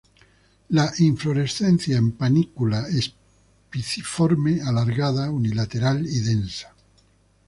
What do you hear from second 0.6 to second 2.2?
La inflorescencia en